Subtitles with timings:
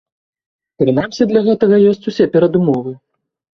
[0.83, 2.99] Прынамсі, для гэтага ёсць усе перадумовы.